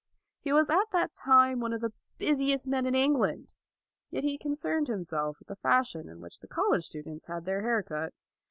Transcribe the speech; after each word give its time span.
He 0.39 0.51
was 0.51 0.71
at 0.71 0.89
that 0.93 1.13
time 1.13 1.59
one 1.59 1.73
of 1.73 1.81
the 1.81 1.89
220 1.89 1.99
LAUD 2.25 2.31
busiest 2.47 2.67
men 2.67 2.87
in 2.87 2.95
England, 2.95 3.53
yet 4.09 4.23
he 4.23 4.35
concerned 4.39 4.87
himself 4.87 5.37
with 5.37 5.47
the 5.47 5.55
fashion 5.55 6.09
in 6.09 6.19
which 6.19 6.39
the 6.39 6.47
college 6.47 6.85
students 6.87 7.27
had 7.27 7.45
their 7.45 7.61
hair 7.61 7.83
cut. 7.83 8.11